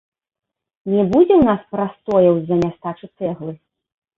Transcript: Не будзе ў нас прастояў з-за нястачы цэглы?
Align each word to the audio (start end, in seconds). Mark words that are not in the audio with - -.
Не 0.93 1.03
будзе 1.11 1.33
ў 1.37 1.43
нас 1.49 1.61
прастояў 1.75 2.35
з-за 2.41 2.55
нястачы 2.63 3.05
цэглы? 3.17 3.53